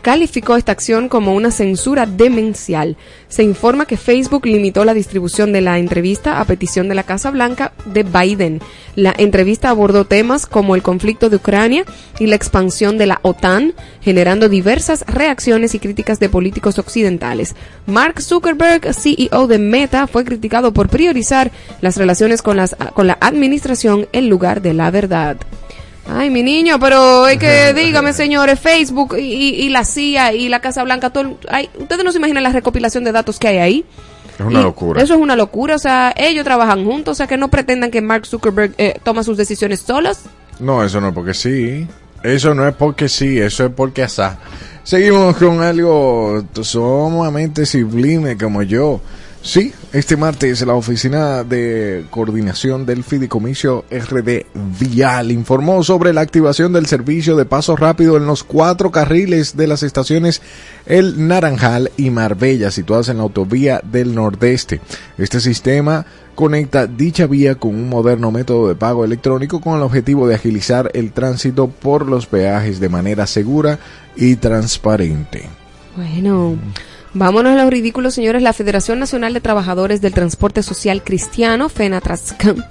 calificó 0.09 0.57
esta 0.57 0.73
acción 0.73 1.11
como 1.11 1.35
una 1.35 1.51
censura 1.51 2.07
demencial. 2.07 2.97
Se 3.29 3.43
informa 3.43 3.85
que 3.85 3.99
Facebook 3.99 4.47
limitó 4.47 4.87
la 4.87 4.95
distribución 4.95 5.53
de 5.53 5.61
la 5.61 5.79
entrevista 5.79 6.41
a 6.41 6.47
petición 6.47 6.89
de 6.89 6.95
la 6.95 7.03
Casa 7.03 7.31
Blanca 7.31 7.75
de 7.85 8.05
Biden. 8.05 8.63
La 8.97 9.15
entrevista 9.19 9.69
abordó 9.69 10.07
temas 10.07 10.47
como 10.47 10.75
el 10.75 10.83
conflicto 10.83 11.29
de 11.29 11.37
Ucrania 11.37 11.85
y 12.19 12.27
la 12.27 12.37
expansión 12.37 12.97
de 12.97 13.05
la 13.05 13.21
OTAN, 13.21 13.75
generando 14.01 14.49
diversas 14.49 15.05
reacciones 15.07 15.75
y 15.75 15.79
críticas 15.79 16.19
de 16.21 16.31
políticos 16.31 16.79
occidentales. 16.79 17.55
Mark 17.85 18.23
Zuckerberg, 18.23 18.95
CEO 18.95 19.47
de 19.47 19.59
Meta, 19.59 20.07
fue 20.07 20.25
criticado 20.25 20.73
por 20.73 20.89
priorizar 20.89 21.53
las 21.83 21.99
relaciones 21.99 22.41
con, 22.41 22.59
con 22.95 23.07
la 23.07 23.19
administración 23.21 24.09
en 24.13 24.31
lugar 24.31 24.63
de 24.63 24.73
la 24.73 24.91
verdad. 24.91 25.37
Ay, 26.09 26.31
mi 26.31 26.43
niño, 26.43 26.79
pero 26.81 27.29
es 27.29 27.39
que 27.39 27.73
dígame, 27.77 28.13
señores, 28.13 28.59
Facebook 28.59 29.17
y, 29.19 29.23
y- 29.65 29.69
la 29.69 29.85
CIA 29.85 30.33
y 30.33 30.49
la 30.49 30.61
Casa 30.61 30.83
Blanca, 30.85 31.11
todo, 31.11 31.39
ay, 31.49 31.69
ustedes 31.79 32.05
no 32.05 32.13
se 32.13 32.19
imaginan 32.19 32.43
la 32.43 32.53
recopilación 32.53 33.05
de 33.05 33.13
datos 33.13 33.39
que 33.39 33.49
hay 33.49 33.59
ahí. 33.59 33.85
Es 34.39 34.45
una 34.47 34.61
Y 34.61 34.63
locura. 34.63 35.03
Eso 35.03 35.15
es 35.15 35.21
una 35.21 35.37
locura, 35.37 35.75
o 35.75 35.79
sea, 35.79 36.15
ellos 36.17 36.45
trabajan 36.45 36.85
juntos, 36.85 37.13
o 37.13 37.15
sea, 37.17 37.27
que 37.27 37.37
no 37.37 37.49
pretendan 37.49 37.91
que 37.91 38.01
Mark 38.01 38.25
Zuckerberg 38.27 38.73
eh, 38.79 38.99
toma 39.03 39.23
sus 39.23 39.37
decisiones 39.37 39.81
solos. 39.81 40.21
No, 40.61 40.83
eso 40.85 41.01
no 41.01 41.09
es 41.09 41.15
porque 41.15 41.35
sí. 41.35 41.87
Eso 42.23 42.55
no 42.55 42.67
es 42.67 42.75
porque 42.75 43.09
sí, 43.09 43.39
eso 43.39 43.67
es 43.67 43.73
porque 43.75 44.03
asá. 44.03 44.39
Seguimos 44.83 45.37
con 45.37 45.61
algo 45.63 46.43
sumamente 46.63 47.67
sublime 47.67 48.37
como 48.37 48.63
yo. 48.63 49.01
Sí, 49.41 49.73
este 49.93 50.17
martes 50.17 50.67
la 50.67 50.75
Oficina 50.75 51.45
de 51.45 52.05
Coordinación 52.11 52.85
del 52.85 53.05
Fideicomiso 53.05 53.85
RD 53.91 54.45
Vial 54.81 55.31
informó 55.31 55.83
sobre 55.85 56.13
la 56.13 56.21
activación 56.21 56.73
del 56.73 56.87
servicio 56.87 57.37
de 57.37 57.45
paso 57.45 57.77
rápido 57.77 58.17
en 58.17 58.27
los 58.27 58.43
cuatro 58.43 58.91
carriles 58.91 59.57
de 59.57 59.69
las 59.69 59.83
estaciones 59.83 60.43
El 60.87 61.29
Naranjal 61.29 61.93
y 61.97 62.11
Marbella, 62.11 62.71
situadas 62.71 63.09
en 63.09 63.19
la 63.19 63.23
autovía 63.23 63.81
del 63.85 64.15
Nordeste. 64.15 64.81
Este 65.17 65.41
sistema 65.41 66.05
conecta 66.35 66.87
dicha 66.87 67.27
vía 67.27 67.55
con 67.55 67.75
un 67.75 67.89
moderno 67.89 68.31
método 68.31 68.69
de 68.69 68.75
pago 68.75 69.05
electrónico 69.05 69.61
con 69.61 69.77
el 69.77 69.83
objetivo 69.83 70.29
de 70.29 70.35
agilizar 70.35 70.91
el 70.95 71.13
tránsito 71.13 71.69
por 71.69 72.07
los 72.07 72.27
peajes 72.27 72.81
de 72.81 72.89
manera 72.89 73.27
segura 73.27 73.79
y 74.15 74.37
transparente. 74.37 75.49
Bueno, 75.97 76.57
vámonos 77.19 77.53
a 77.53 77.63
los 77.63 77.71
ridículos, 77.71 78.15
señores. 78.15 78.43
La 78.43 78.53
Federación 78.53 78.99
Nacional 78.99 79.35
de 79.35 79.41
Trabajadores 79.41 80.01
del 80.01 80.15
Transporte 80.15 80.63
Social 80.63 81.03
Cristiano, 81.03 81.69
FENATRASCAM, 81.69 82.65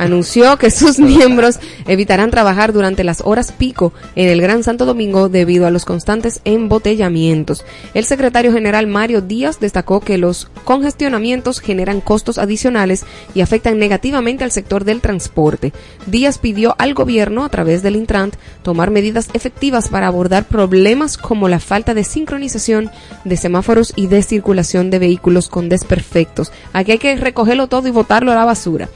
anunció 0.00 0.56
que 0.56 0.70
sus 0.70 0.98
miembros 0.98 1.60
evitarán 1.86 2.30
trabajar 2.30 2.72
durante 2.72 3.04
las 3.04 3.20
horas 3.24 3.52
pico 3.52 3.92
en 4.16 4.28
el 4.28 4.40
Gran 4.40 4.64
Santo 4.64 4.86
Domingo 4.86 5.28
debido 5.28 5.66
a 5.66 5.70
los 5.70 5.84
constantes 5.84 6.40
embotellamientos. 6.44 7.64
El 7.94 8.04
secretario 8.04 8.52
general 8.52 8.86
Mario 8.86 9.20
Díaz 9.20 9.60
destacó 9.60 10.00
que 10.00 10.18
los 10.18 10.50
congestionamientos 10.64 11.60
generan 11.60 12.00
costos 12.00 12.38
adicionales 12.38 13.04
y 13.34 13.42
afectan 13.42 13.78
negativamente 13.78 14.44
al 14.44 14.50
sector 14.50 14.84
del 14.84 15.00
transporte. 15.00 15.72
Díaz 16.06 16.38
pidió 16.38 16.74
al 16.78 16.94
gobierno, 16.94 17.44
a 17.44 17.48
través 17.50 17.82
del 17.82 17.96
Intrant, 17.96 18.36
tomar 18.62 18.90
medidas 18.90 19.28
efectivas 19.34 19.88
para 19.88 20.06
abordar 20.06 20.44
problemas 20.44 21.18
como 21.18 21.48
la 21.48 21.60
falta 21.60 21.94
de 21.94 22.04
sincronización 22.04 22.90
de 23.24 23.36
semáforos 23.36 23.92
y 23.96 24.06
de 24.06 24.22
circulación 24.22 24.90
de 24.90 24.98
vehículos 24.98 25.48
con 25.48 25.68
desperfectos. 25.68 26.52
Aquí 26.72 26.92
hay 26.92 26.98
que 26.98 27.16
recogerlo 27.16 27.66
todo 27.66 27.86
y 27.86 27.90
botarlo 27.90 28.32
a 28.32 28.36
la 28.36 28.44
basura. 28.44 28.88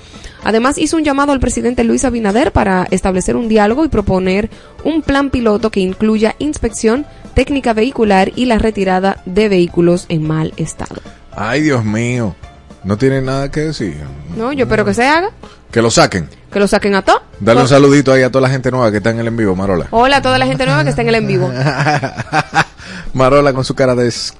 Además, 0.45 0.77
hizo 0.79 0.97
un 0.97 1.05
llamado 1.05 1.33
al 1.33 1.41
presidente 1.41 1.85
Luis 1.85 2.05
Abinader 2.05 2.53
para 2.53 2.87
establecer 2.91 3.35
un 3.37 3.49
diálogo 3.49 3.85
y 3.85 3.89
proponer 3.89 4.51
un 4.85 5.03
plan 5.03 5.31
piloto 5.31 5.71
que 5.71 5.81
incluya 5.81 6.35
inspección, 6.39 7.07
técnica 7.35 7.73
vehicular 7.73 8.31
y 8.37 8.45
la 8.45 8.59
retirada 8.59 9.23
de 9.25 9.49
vehículos 9.49 10.07
en 10.09 10.27
mal 10.27 10.53
estado. 10.57 11.01
Ay, 11.35 11.63
Dios 11.63 11.85
mío. 11.85 12.37
No 12.85 12.99
tiene 12.99 13.23
nada 13.23 13.51
que 13.51 13.61
decir. 13.61 13.97
No, 14.37 14.53
yo 14.53 14.65
espero 14.65 14.85
que 14.85 14.93
se 14.93 15.07
haga, 15.07 15.31
Que 15.73 15.81
lo 15.81 15.91
saquen. 15.91 16.29
que 16.53 16.59
lo 16.61 16.69
saquen 16.69 16.95
a 16.95 17.03
todo. 17.03 17.23
Dale 17.41 17.63
un 17.63 17.69
saludito 17.69 18.13
ahí 18.13 18.23
a 18.23 18.31
toda 18.31 18.43
la 18.43 18.51
gente 18.51 18.71
nueva 18.71 18.91
que 18.91 18.99
está 18.99 19.09
en 19.11 19.21
el 19.21 19.27
en 19.29 19.37
vivo, 19.39 19.57
Marola. 19.57 19.87
Hola 19.91 20.19
a 20.19 20.23
toda 20.23 20.37
la 20.39 20.47
gente 20.47 20.67
nueva 20.67 20.85
que 20.85 20.91
está 20.91 21.01
en 21.03 21.09
el 21.09 21.15
en 21.15 21.27
vivo. 21.27 21.51
Marola 23.15 23.53
con 23.53 23.65
su 23.65 23.75
cara 23.75 23.95
de... 23.95 24.09
sk- 24.09 24.35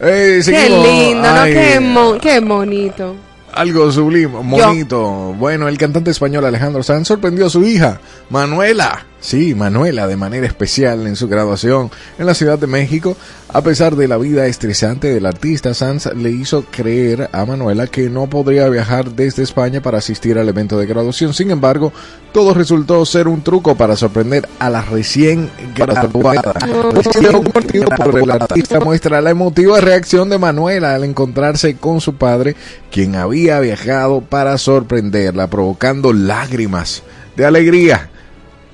Ey, 0.00 0.40
Qué 0.44 0.68
lindo, 0.70 1.28
¿no? 1.28 2.18
Qué 2.20 2.40
bonito. 2.40 3.16
Algo 3.52 3.90
sublime, 3.90 4.38
bonito. 4.42 5.34
Bueno, 5.38 5.68
el 5.68 5.76
cantante 5.76 6.10
español 6.10 6.44
Alejandro 6.44 6.82
Sanz 6.82 7.08
sorprendió 7.08 7.46
a 7.46 7.50
su 7.50 7.64
hija, 7.64 8.00
Manuela, 8.30 9.06
Sí, 9.20 9.54
Manuela 9.54 10.06
de 10.06 10.16
manera 10.16 10.46
especial 10.46 11.06
en 11.06 11.14
su 11.14 11.28
graduación 11.28 11.90
en 12.18 12.24
la 12.24 12.34
Ciudad 12.34 12.58
de 12.58 12.66
México. 12.66 13.16
A 13.52 13.62
pesar 13.62 13.96
de 13.96 14.08
la 14.08 14.16
vida 14.16 14.46
estresante 14.46 15.12
del 15.12 15.26
artista, 15.26 15.74
Sanz 15.74 16.06
le 16.14 16.30
hizo 16.30 16.64
creer 16.70 17.28
a 17.32 17.44
Manuela 17.44 17.86
que 17.86 18.08
no 18.08 18.28
podría 18.28 18.68
viajar 18.68 19.10
desde 19.10 19.42
España 19.42 19.82
para 19.82 19.98
asistir 19.98 20.38
al 20.38 20.48
evento 20.48 20.78
de 20.78 20.86
graduación. 20.86 21.34
Sin 21.34 21.50
embargo, 21.50 21.92
todo 22.32 22.54
resultó 22.54 23.04
ser 23.04 23.28
un 23.28 23.42
truco 23.42 23.74
para 23.74 23.96
sorprender 23.96 24.48
a 24.58 24.70
la 24.70 24.82
recién 24.82 25.50
graduada. 25.74 26.54
El 28.14 28.30
artista 28.30 28.80
muestra 28.80 29.20
la 29.20 29.30
emotiva 29.30 29.80
reacción 29.80 30.30
de 30.30 30.38
Manuela 30.38 30.94
al 30.94 31.04
encontrarse 31.04 31.76
con 31.76 32.00
su 32.00 32.14
padre, 32.14 32.56
quien 32.90 33.16
había 33.16 33.60
viajado 33.60 34.22
para 34.22 34.56
sorprenderla, 34.56 35.48
provocando 35.48 36.12
lágrimas 36.12 37.02
de 37.36 37.46
alegría. 37.46 38.09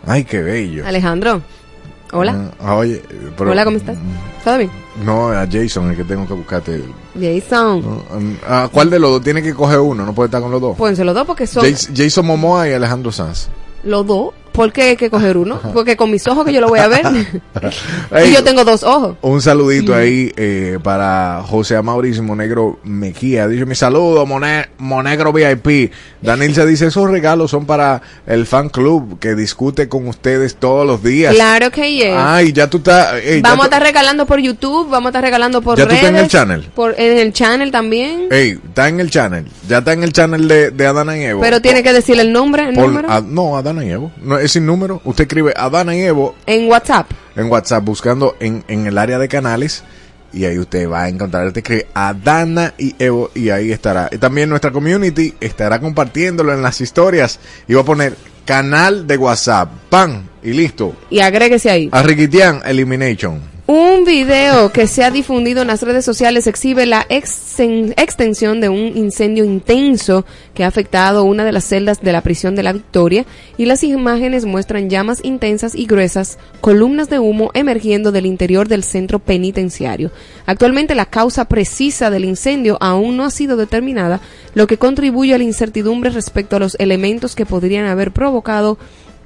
Ay, 0.07 0.25
qué 0.25 0.43
bello. 0.43 0.87
Alejandro. 0.87 1.43
Hola. 2.13 2.53
Ah, 2.61 2.77
oye, 2.77 3.03
pero- 3.37 3.51
Hola, 3.51 3.65
¿cómo 3.65 3.77
estás? 3.77 3.99
¿Todo 4.45 4.59
bien? 4.59 4.71
No, 5.05 5.29
a 5.31 5.47
Jason 5.51 5.91
es 5.91 5.97
que 5.97 6.05
tengo 6.05 6.27
que 6.27 6.35
buscarte. 6.35 6.83
Jason. 7.21 7.83
No, 7.83 8.17
um, 8.17 8.37
¿A 8.49 8.69
cuál 8.71 8.89
de 8.91 8.99
los 9.01 9.11
dos 9.11 9.23
tiene 9.23 9.43
que 9.43 9.53
coger 9.53 9.81
uno? 9.81 10.07
No 10.07 10.15
puede 10.15 10.29
estar 10.29 10.41
con 10.41 10.51
los 10.53 10.61
dos. 10.61 10.77
Pónganse 10.77 11.05
los 11.05 11.15
dos 11.15 11.27
porque 11.27 11.47
son 11.47 11.65
Jas- 11.65 11.91
Jason 11.95 12.25
Momoa 12.27 12.69
y 12.69 12.73
Alejandro 12.75 13.11
Sanz. 13.11 13.49
los 13.83 14.07
dos. 14.07 14.31
¿Por 14.57 14.73
qué 14.73 14.83
hay 14.83 14.97
que 14.97 15.11
coger 15.11 15.37
uno? 15.37 15.61
Porque 15.73 15.97
con 15.97 16.11
mis 16.11 16.27
ojos 16.27 16.45
que 16.45 16.53
yo 16.53 16.61
lo 16.61 16.69
voy 16.69 16.81
a 16.81 16.89
ver. 16.89 17.03
Ey, 18.13 18.31
y 18.31 18.35
yo 18.35 18.43
tengo 18.43 18.65
dos 18.65 18.83
ojos. 18.83 19.17
Un 19.23 19.41
saludito 19.43 19.95
ahí 19.95 20.33
eh, 20.37 20.79
para 20.83 21.43
José 21.47 21.81
Mauricio 21.83 22.23
Monegro 22.23 22.79
Mejía. 22.85 23.47
Dice 23.49 23.67
mi 23.67 23.75
saludo, 23.75 24.25
Mone- 24.27 24.69
Monegro 24.79 25.33
VIP. 25.33 25.93
Daniel 26.23 26.55
se 26.55 26.67
dice, 26.67 26.87
esos 26.87 27.11
regalos 27.11 27.51
son 27.51 27.67
para 27.67 28.03
el 28.27 28.47
fan 28.47 28.69
club 28.69 29.19
que 29.21 29.35
discute 29.35 29.89
con 29.89 30.09
ustedes 30.09 30.57
todos 30.57 30.87
los 30.87 31.03
días. 31.03 31.35
Claro 31.35 31.71
que 31.71 31.93
yes. 31.95 32.15
Ay, 32.17 32.53
ya 32.53 32.69
tú 32.69 32.79
estás... 32.79 33.15
ey, 33.23 33.43
ya 33.43 33.49
Vamos 33.51 33.67
a 33.67 33.69
tú- 33.69 33.75
estar 33.75 33.83
regalando 33.83 34.27
por 34.27 34.41
YouTube, 34.41 34.89
vamos 34.91 35.07
a 35.07 35.11
estar 35.11 35.23
regalando 35.23 35.61
por 35.63 35.77
¿Ya 35.79 35.85
tú 35.85 35.91
redes. 35.91 36.03
estás 36.05 36.17
en 36.19 36.25
el 36.25 36.29
channel? 36.31 36.71
Por, 36.75 36.95
en 36.99 37.19
el 37.19 37.33
channel 37.33 37.71
también. 37.71 38.29
Ey, 38.31 38.59
está 38.67 38.89
en 38.89 39.01
el 39.01 39.11
channel. 39.11 39.47
Ya 39.69 39.79
está 39.79 39.93
en 39.93 40.03
el 40.03 40.13
channel 40.13 40.49
de, 40.49 40.71
de 40.71 40.87
Adana 40.87 41.17
y 41.19 41.23
Evo. 41.25 41.41
pero 41.41 41.61
tiene 41.61 41.83
que 41.83 41.93
decir 41.93 42.19
el 42.19 42.33
nombre, 42.33 42.69
el 42.69 42.75
Pon- 42.75 42.87
número. 42.87 43.11
a- 43.11 43.21
no, 43.21 43.57
Adana 43.57 43.85
y 43.85 43.91
Evo. 43.91 44.11
No, 44.23 44.39
es 44.47 44.53
sin 44.53 44.67
número. 44.67 45.00
Usted 45.05 45.25
escribe 45.25 45.53
Adana 45.57 45.95
y 45.95 46.00
Evo 46.00 46.35
en 46.47 46.69
WhatsApp. 46.69 47.11
en 47.37 47.50
WhatsApp 47.50 47.85
buscando 47.85 48.37
en, 48.41 48.65
en 48.69 48.87
el 48.87 48.99
área 48.99 49.19
de 49.19 49.29
canales 49.29 49.85
y 50.33 50.45
ahí 50.45 50.59
usted 50.59 50.88
va 50.91 51.05
a 51.05 51.09
encontrar, 51.09 51.50
te 51.53 51.61
escribe 51.61 51.87
Adana 51.95 52.75
y 52.79 52.95
Evo 52.99 53.31
y 53.35 53.50
ahí 53.50 53.73
estará. 53.73 54.09
Y 54.12 54.19
también 54.19 54.49
nuestra 54.49 54.71
community 54.71 55.35
estará 55.41 55.81
compartiéndolo 55.81 56.53
en 56.53 56.62
las 56.62 56.81
historias 56.81 57.38
y 57.69 57.75
va 57.75 57.83
a 57.83 57.85
poner 57.85 58.17
canal 58.45 59.07
de 59.07 59.17
WhatsApp, 59.17 59.71
pan 59.88 60.29
y 60.43 60.53
listo. 60.53 60.95
Y 61.11 61.21
agréguese 61.21 61.71
ahí. 61.71 61.88
A 61.93 62.03
Riquitian 62.03 62.62
Elimination. 62.65 63.56
Un 63.69 64.05
video 64.05 64.71
que 64.71 64.87
se 64.87 65.03
ha 65.03 65.11
difundido 65.11 65.61
en 65.61 65.67
las 65.67 65.83
redes 65.83 66.05
sociales 66.05 66.47
exhibe 66.47 66.87
la 66.87 67.05
extensión 67.09 68.61
de 68.61 68.69
un 68.69 68.97
incendio 68.97 69.45
intenso 69.45 70.25
que 70.55 70.63
ha 70.63 70.69
afectado 70.69 71.25
una 71.25 71.45
de 71.45 71.51
las 71.51 71.65
celdas 71.65 72.01
de 72.01 72.13
la 72.13 72.21
prisión 72.21 72.55
de 72.55 72.63
la 72.63 72.73
Victoria 72.73 73.27
y 73.57 73.65
las 73.67 73.83
imágenes 73.83 74.45
muestran 74.45 74.89
llamas 74.89 75.19
intensas 75.25 75.75
y 75.75 75.87
gruesas, 75.87 76.39
columnas 76.61 77.11
de 77.11 77.19
humo 77.19 77.51
emergiendo 77.55 78.13
del 78.13 78.27
interior 78.27 78.69
del 78.69 78.85
centro 78.85 79.19
penitenciario. 79.19 80.13
Actualmente 80.47 80.95
la 80.95 81.07
causa 81.07 81.47
precisa 81.47 82.09
del 82.09 82.25
incendio 82.25 82.79
aún 82.81 83.17
no 83.17 83.25
ha 83.25 83.31
sido 83.31 83.57
determinada, 83.57 84.21
lo 84.55 84.69
que 84.69 84.79
contribuye 84.79 85.35
a 85.35 85.39
la 85.39 85.45
incertidumbre 85.45 86.11
respecto 86.11 86.55
a 86.55 86.61
los 86.61 86.77
elementos 86.79 87.35
que 87.35 87.47
podrían 87.47 87.87
haber 87.87 88.13
provocado 88.13 88.79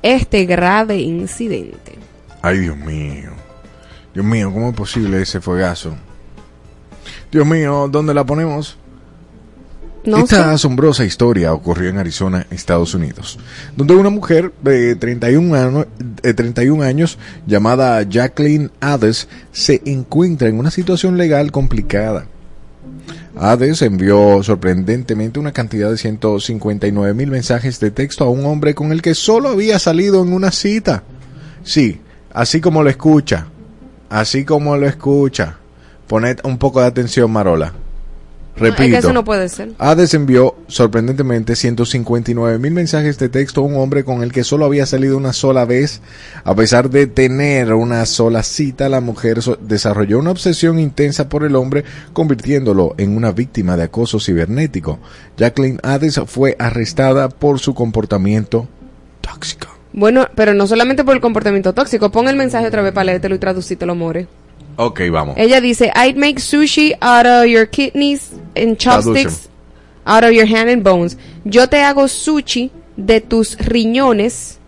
este 0.03 0.47
grave 0.47 0.97
incidente. 0.97 1.93
Ay, 2.41 2.61
Dios 2.61 2.77
mío. 2.79 3.50
Dios 4.15 4.25
mío, 4.27 4.53
¿cómo 4.53 4.71
es 4.71 4.75
posible 4.75 5.23
ese 5.23 5.41
fuegazo? 5.41 5.95
Dios 7.31 7.47
mío, 7.47 7.89
¿dónde 7.91 8.13
la 8.15 8.25
ponemos? 8.25 8.77
No 10.05 10.17
Esta 10.19 10.45
sé. 10.45 10.51
asombrosa 10.51 11.05
historia 11.05 11.53
ocurrió 11.53 11.91
en 11.91 11.99
Arizona, 11.99 12.47
Estados 12.51 12.95
Unidos, 12.95 13.39
donde 13.77 13.95
una 13.95 14.09
mujer 14.09 14.51
de 14.63 14.97
31, 14.97 15.55
ano- 15.55 15.87
de 16.23 16.33
31 16.35 16.83
años 16.83 17.19
llamada 17.47 18.03
Jacqueline 18.03 18.71
Hades 18.81 19.29
se 19.53 19.83
encuentra 19.85 20.49
en 20.49 20.59
una 20.59 20.71
situación 20.71 21.19
legal 21.19 21.53
complicada. 21.53 22.25
Hades 23.37 23.83
envió 23.83 24.43
sorprendentemente 24.43 25.39
una 25.39 25.53
cantidad 25.53 25.91
de 25.91 25.99
159 25.99 27.13
mil 27.15 27.31
mensajes 27.31 27.79
de 27.79 27.91
texto 27.91 28.25
a 28.25 28.31
un 28.31 28.45
hombre 28.47 28.75
con 28.75 28.93
el 28.93 29.03
que 29.03 29.15
solo 29.15 29.51
había 29.51 29.79
salido 29.79 30.23
en 30.23 30.33
una 30.33 30.51
cita. 30.51 31.03
Sí, 31.63 32.01
así 32.33 32.61
como 32.63 32.83
lo 32.83 32.89
escucha, 32.89 33.47
así 34.11 34.45
como 34.45 34.77
lo 34.77 34.87
escucha. 34.87 35.57
Poned 36.07 36.41
un 36.45 36.59
poco 36.59 36.81
de 36.81 36.87
atención, 36.89 37.31
Marola. 37.31 37.73
Repito. 38.57 38.83
Es 38.83 38.91
que 38.91 38.99
eso 38.99 39.13
no 39.15 39.25
puede 39.25 39.49
ser. 39.49 39.71
Hades 39.79 40.13
envió 40.13 40.55
sorprendentemente 40.67 41.57
159 41.57 42.59
mil 42.59 42.73
mensajes 42.73 43.17
de 43.19 43.29
texto 43.31 43.61
a 43.63 43.65
un 43.65 43.77
hombre 43.77 44.05
con 44.05 44.23
el 44.23 44.33
que 44.33 44.45
solo 44.45 44.67
había 44.67 44.85
salido 44.85 45.17
una 45.17 45.33
sola 45.33 45.65
vez. 45.65 46.03
A 46.45 46.55
pesar 46.55 46.91
de 46.91 47.07
tener 47.07 47.73
una 47.73 48.05
sola 48.05 48.43
cita, 48.43 48.89
la 48.91 49.01
mujer 49.01 49.41
so- 49.41 49.57
desarrolló 49.57 50.19
una 50.19 50.33
obsesión 50.33 50.79
intensa 50.79 51.29
por 51.31 51.45
el 51.45 51.57
hombre, 51.57 51.85
convirtiéndolo 52.13 52.95
en 52.99 53.17
una 53.17 53.33
víctima 53.33 53.77
de 53.79 53.85
acoso 53.85 54.21
cibernético. 54.21 54.99
Jacqueline 55.39 55.79
Hades 55.83 56.21
fue 56.27 56.57
arrestada 56.59 57.31
por 57.31 57.61
su 57.61 57.73
comportamiento 57.73 58.69
tóxico. 59.23 59.69
Bueno, 59.93 60.29
pero 60.35 60.55
no 60.55 60.67
solamente 60.67 61.05
por 61.05 61.15
el 61.15 61.21
comportamiento 61.21 61.73
tóxico. 61.73 62.11
Pon 62.11 62.29
el 62.29 62.37
mensaje 62.37 62.67
otra 62.67 62.83
vez 62.83 62.93
para 62.93 63.05
leértelo 63.05 63.35
y 63.35 63.39
traducírtelo, 63.39 63.95
more. 63.95 64.27
Ok, 64.77 65.01
vamos. 65.11 65.35
Ella 65.37 65.61
dice, 65.61 65.91
I'd 65.95 66.17
make 66.17 66.41
sushi 66.41 66.95
out 67.01 67.27
of 67.27 67.45
your 67.47 67.69
kidneys 67.69 68.31
and 68.57 68.77
chopsticks, 68.77 69.49
out 70.07 70.25
of 70.25 70.31
your 70.31 70.47
hand 70.47 70.71
and 70.71 70.83
bones. 70.83 71.19
Yo 71.45 71.69
te 71.69 71.83
hago 71.83 72.07
sushi 72.09 72.71
de 72.97 73.21
tus 73.21 73.59
riñones 73.59 74.59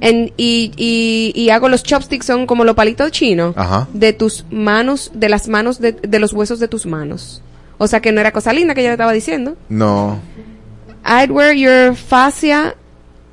en- 0.00 0.32
y, 0.36 0.72
y, 0.76 1.32
y 1.34 1.50
hago 1.50 1.68
los 1.68 1.82
chopsticks, 1.82 2.26
son 2.26 2.46
como 2.46 2.64
los 2.64 2.74
palitos 2.76 3.10
chinos, 3.12 3.54
Ajá. 3.56 3.88
de 3.92 4.12
tus 4.12 4.44
manos, 4.50 5.10
de 5.14 5.28
las 5.28 5.48
manos, 5.48 5.80
de, 5.80 5.92
de 5.92 6.18
los 6.18 6.32
huesos 6.32 6.58
de 6.60 6.68
tus 6.68 6.84
manos. 6.86 7.42
O 7.78 7.86
sea 7.88 8.00
que 8.00 8.12
no 8.12 8.20
era 8.20 8.32
cosa 8.32 8.52
linda 8.52 8.74
que 8.74 8.80
ella 8.82 8.90
le 8.90 8.94
estaba 8.94 9.12
diciendo. 9.12 9.56
No. 9.68 10.18
I'd 11.04 11.30
wear 11.30 11.54
your 11.54 11.94
fascia 11.94 12.74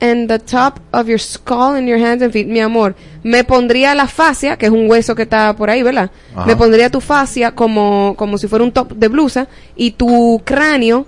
and 0.04 0.28
the 0.28 0.38
top 0.38 0.82
of 0.92 1.08
your 1.08 1.20
skull 1.20 1.76
and 1.76 1.88
your 1.88 1.98
hands 1.98 2.22
and 2.22 2.34
feet. 2.34 2.46
Mi 2.46 2.60
amor, 2.60 2.94
me 3.24 3.46
pondría 3.46 3.96
la 3.96 4.08
fascia, 4.08 4.58
que 4.58 4.66
es 4.66 4.72
un 4.72 4.90
hueso 4.90 5.16
que 5.16 5.24
está 5.24 5.56
por 5.56 5.70
ahí, 5.70 5.82
¿verdad? 5.82 6.12
Ajá. 6.36 6.46
Me 6.46 6.58
pondría 6.58 6.90
tu 6.90 7.00
fascia 7.00 7.56
como, 7.56 8.14
como 8.18 8.38
si 8.38 8.48
fuera 8.50 8.66
un 8.66 8.74
top 8.74 8.94
de 8.94 9.08
blusa 9.08 9.48
y 9.78 9.92
tu 9.92 10.42
cráneo 10.44 11.06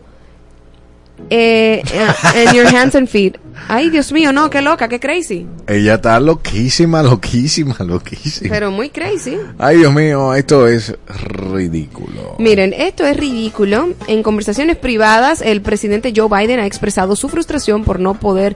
eh, 1.29 1.81
eh, 1.93 2.47
and 2.47 2.55
your 2.55 2.67
hands 2.67 2.95
and 2.95 3.07
feet. 3.07 3.37
Ay, 3.67 3.89
Dios 3.89 4.11
mío, 4.11 4.31
no, 4.31 4.49
qué 4.49 4.61
loca, 4.61 4.87
qué 4.87 4.99
crazy. 4.99 5.47
Ella 5.67 5.95
está 5.95 6.19
loquísima, 6.19 7.01
loquísima, 7.03 7.75
loquísima. 7.79 8.49
Pero 8.49 8.69
muy 8.69 8.89
crazy. 8.89 9.37
Ay, 9.57 9.77
Dios 9.77 9.93
mío, 9.93 10.33
esto 10.33 10.67
es 10.67 10.95
ridículo. 11.07 12.35
Miren, 12.37 12.73
esto 12.73 13.05
es 13.05 13.17
ridículo. 13.17 13.89
En 14.07 14.23
conversaciones 14.23 14.77
privadas, 14.77 15.41
el 15.41 15.61
presidente 15.61 16.13
Joe 16.15 16.27
Biden 16.29 16.59
ha 16.59 16.65
expresado 16.65 17.15
su 17.15 17.29
frustración 17.29 17.83
por 17.83 17.99
no 17.99 18.15
poder 18.15 18.55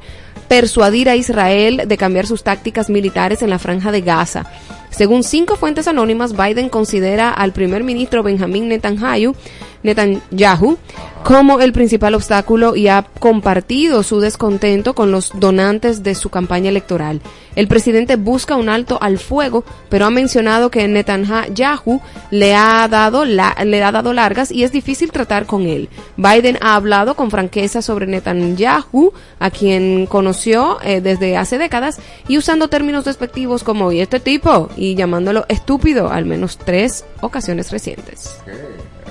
persuadir 0.50 1.08
a 1.08 1.16
Israel 1.16 1.84
de 1.88 1.98
cambiar 1.98 2.26
sus 2.26 2.44
tácticas 2.44 2.90
militares 2.90 3.42
en 3.42 3.50
la 3.50 3.60
franja 3.60 3.94
de 3.94 4.02
Gaza. 4.02 4.46
Según 4.90 5.24
cinco 5.24 5.56
fuentes 5.56 5.88
anónimas, 5.88 6.36
Biden 6.36 6.68
considera 6.68 7.30
al 7.30 7.54
primer 7.54 7.84
ministro 7.84 8.24
Benjamin 8.24 8.68
Netanyahu, 8.68 9.36
Netanyahu 9.84 10.78
como 11.24 11.60
el 11.60 11.74
principal 11.74 12.15
obstáculo 12.15 12.78
y 12.78 12.88
ha 12.88 13.04
compartido 13.20 14.04
su 14.04 14.22
descontento 14.22 14.96
con 14.96 15.12
los 15.12 15.32
donantes 15.38 16.02
de 16.02 16.15
su 16.15 16.30
campaña 16.30 16.70
electoral. 16.70 17.20
El 17.56 17.68
presidente 17.68 18.15
busca 18.15 18.56
un 18.56 18.70
alto 18.70 18.98
al 19.02 19.18
fuego, 19.20 19.65
pero 19.89 20.06
ha 20.06 20.10
mencionado 20.10 20.72
que 20.72 20.88
Netanyahu 20.88 22.00
le 22.32 22.56
ha 22.56 22.88
dado 22.88 23.26
la- 23.26 23.56
le 23.65 23.84
ha 23.84 23.92
dado 23.92 24.13
largas 24.13 24.50
y 24.50 24.63
es 24.63 24.72
difícil 24.72 25.12
tratar 25.12 25.46
con 25.46 25.63
él. 25.63 25.89
Biden 26.15 26.58
ha 26.62 26.76
hablado 26.76 27.15
con 27.15 27.30
franqueza 27.32 27.82
sobre 27.82 28.08
Netanyahu, 28.08 29.12
a 29.39 29.50
quien 29.52 30.06
conoció 30.06 30.78
eh, 30.84 31.02
desde 31.02 31.36
hace 31.36 31.58
décadas, 31.58 32.00
y 32.30 32.38
usando 32.38 32.70
términos 32.70 33.04
despectivos 33.04 33.63
como 33.65 33.92
"y 33.92 34.00
este 34.00 34.22
tipo" 34.22 34.70
y 34.78 34.96
llamándolo 34.96 35.46
estúpido 35.50 36.10
al 36.10 36.26
menos 36.26 36.58
tres 36.58 37.04
ocasiones 37.22 37.72
recientes. 37.72 38.38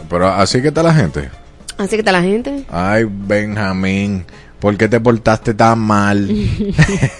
Pero 0.08 0.28
así 0.28 0.62
que 0.62 0.68
está 0.68 0.82
la 0.82 0.94
gente. 0.94 1.30
Así 1.76 1.90
que 1.90 1.98
está 1.98 2.12
la 2.12 2.22
gente. 2.22 2.64
Ay, 2.70 3.06
Benjamín, 3.08 4.24
¿Por 4.58 4.76
qué 4.76 4.88
te 4.88 4.98
portaste 4.98 5.54
tan 5.54 5.78
mal? 5.78 6.28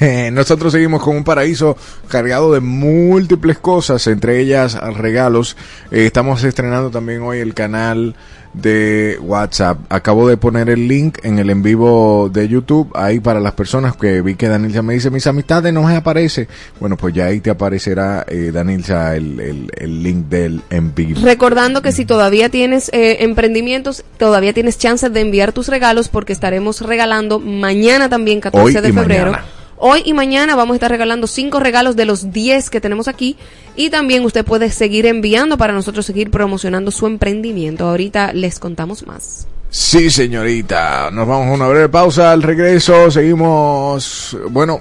Nosotros 0.33 0.72
seguimos 0.72 1.03
con 1.03 1.16
un 1.16 1.24
paraíso 1.24 1.77
cargado 2.09 2.53
de 2.53 2.61
múltiples 2.61 3.59
cosas, 3.59 4.07
entre 4.09 4.40
ellas 4.40 4.74
regalos. 4.96 5.57
Eh, 5.90 6.07
estamos 6.07 6.42
estrenando 6.42 6.90
también 6.90 7.22
hoy 7.22 7.38
el 7.38 7.55
canal 7.55 8.16
de 8.53 9.19
WhatsApp. 9.21 9.79
Acabo 9.89 10.29
de 10.29 10.37
poner 10.37 10.69
el 10.71 10.89
link 10.89 11.19
en 11.23 11.39
el 11.39 11.51
en 11.51 11.63
vivo 11.63 12.31
de 12.33 12.49
YouTube 12.49 12.91
ahí 12.95 13.21
para 13.21 13.41
las 13.41 13.53
personas 13.53 13.97
que 13.97 14.23
vi 14.23 14.35
que 14.35 14.49
Danilza 14.49 14.83
me 14.83 14.95
dice 14.95 15.11
mis 15.11 15.27
amistades 15.27 15.73
no 15.73 15.83
me 15.83 15.97
aparece. 15.97 16.49
Bueno, 16.81 16.97
pues 16.97 17.15
ya 17.15 17.27
ahí 17.27 17.41
te 17.41 17.51
aparecerá 17.51 18.25
eh, 18.29 18.51
Danilza 18.53 19.17
el, 19.17 19.41
el, 19.41 19.71
el 19.77 20.03
link 20.03 20.27
del 20.27 20.63
en 20.71 20.95
vivo. 20.95 21.21
Recordando 21.23 21.83
que 21.83 21.93
si 21.93 22.05
todavía 22.05 22.49
tienes 22.49 22.91
eh, 22.93 23.19
emprendimientos, 23.21 24.05
todavía 24.19 24.53
tienes 24.53 24.79
chances 24.79 25.13
de 25.13 25.21
enviar 25.21 25.53
tus 25.53 25.69
regalos 25.69 26.09
porque 26.09 26.33
estaremos 26.33 26.81
regalando 26.81 27.39
mañana 27.41 28.09
también, 28.09 28.41
14 28.41 28.65
Hoy 28.65 28.83
de 28.83 28.93
febrero. 28.93 29.33
mañana. 29.33 29.58
Hoy 29.81 30.03
y 30.05 30.12
mañana 30.12 30.57
vamos 30.57 30.75
a 30.75 30.77
estar 30.77 30.91
regalando 30.91 31.29
cinco 31.29 31.61
regalos 31.61 31.95
de 31.95 32.05
los 32.05 32.33
10 32.33 32.69
que 32.69 32.81
tenemos 32.81 33.07
aquí 33.07 33.37
y 33.77 33.91
también 33.91 34.25
usted 34.25 34.45
puede 34.45 34.71
seguir 34.71 35.07
enviando 35.07 35.57
para 35.57 35.73
nosotros 35.73 36.05
seguir 36.05 36.33
promocionando 36.33 36.91
su 36.91 37.07
emprendimiento. 37.07 37.88
Ahorita 37.88 38.33
les 38.33 38.59
contamos 38.59 39.07
más. 39.07 39.47
Sí, 39.71 40.11
señorita. 40.11 41.11
Nos 41.12 41.29
vamos 41.29 41.47
a 41.47 41.53
una 41.53 41.69
breve 41.69 41.88
pausa. 41.88 42.33
Al 42.33 42.43
regreso 42.43 43.09
seguimos. 43.11 44.37
Bueno, 44.51 44.81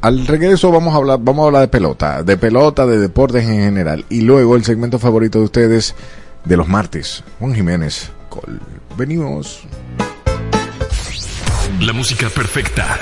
al 0.00 0.26
regreso 0.26 0.72
vamos 0.72 0.92
a 0.94 0.96
hablar, 0.96 1.20
vamos 1.22 1.44
a 1.44 1.46
hablar 1.46 1.62
de 1.62 1.68
pelota, 1.68 2.24
de 2.24 2.36
pelota, 2.36 2.84
de 2.84 2.98
deportes 2.98 3.44
en 3.44 3.60
general. 3.60 4.04
Y 4.08 4.22
luego 4.22 4.56
el 4.56 4.64
segmento 4.64 4.98
favorito 4.98 5.38
de 5.38 5.44
ustedes 5.44 5.94
de 6.44 6.56
los 6.56 6.66
martes. 6.66 7.22
Juan 7.38 7.54
Jiménez. 7.54 8.10
Col. 8.28 8.58
Venimos. 8.96 9.62
La 11.80 11.92
música 11.92 12.28
perfecta 12.30 12.98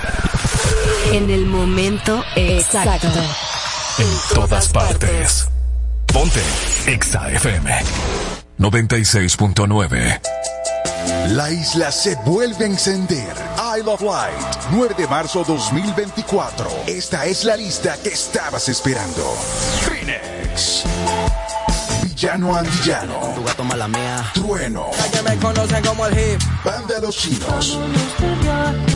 En 1.12 1.30
el 1.30 1.46
momento 1.46 2.24
exacto. 2.36 3.08
en 3.98 4.08
todas 4.34 4.68
partes. 4.68 5.48
Ponte 6.06 6.40
Exa 6.86 7.30
FM 7.30 7.70
96.9. 8.58 10.20
La 11.28 11.50
isla 11.50 11.90
se 11.92 12.14
vuelve 12.26 12.64
a 12.64 12.68
encender. 12.68 13.34
Isle 13.78 13.90
of 13.90 14.02
Light, 14.02 14.56
9 14.72 14.94
de 14.98 15.06
marzo 15.06 15.44
2024. 15.44 16.68
Esta 16.86 17.24
es 17.26 17.44
la 17.44 17.56
lista 17.56 17.96
que 18.02 18.10
estabas 18.10 18.68
esperando. 18.68 19.34
Trinex. 19.84 20.84
Villano 22.20 22.52
Antillano. 22.54 23.32
Tu 23.34 23.42
gato 23.44 23.64
mala 23.64 23.88
mía. 23.88 24.30
Trueno. 24.34 24.90
Que 25.10 25.22
me 25.22 25.38
conocen 25.38 25.82
como 25.82 26.04
el 26.04 26.12
hip. 26.12 26.38
Banda 26.62 27.00
Los 27.00 27.16
Chinos. 27.16 27.78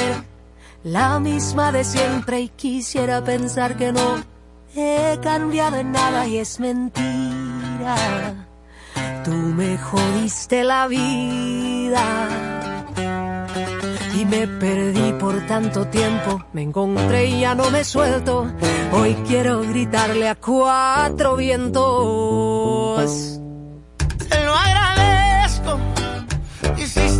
la 0.83 1.19
misma 1.19 1.71
de 1.71 1.83
siempre 1.83 2.41
y 2.41 2.49
quisiera 2.49 3.23
pensar 3.23 3.77
que 3.77 3.91
no 3.91 4.23
he 4.75 5.17
cambiado 5.23 5.77
en 5.77 5.91
nada 5.91 6.27
y 6.27 6.37
es 6.37 6.59
mentira. 6.59 7.95
Tú 9.23 9.31
me 9.31 9.79
jodiste 9.79 10.63
la 10.63 10.85
vida 10.85 12.29
y 14.15 14.23
me 14.25 14.47
perdí 14.47 15.13
por 15.13 15.47
tanto 15.47 15.87
tiempo. 15.87 16.45
Me 16.53 16.61
encontré 16.61 17.25
y 17.25 17.39
ya 17.39 17.55
no 17.55 17.71
me 17.71 17.83
suelto. 17.83 18.45
Hoy 18.93 19.15
quiero 19.27 19.61
gritarle 19.61 20.29
a 20.29 20.35
cuatro 20.35 21.37
vientos. 21.37 23.01